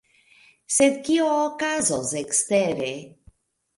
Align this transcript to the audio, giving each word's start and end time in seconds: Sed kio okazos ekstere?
Sed 0.77 0.97
kio 1.09 1.27
okazos 1.41 2.15
ekstere? 2.23 2.93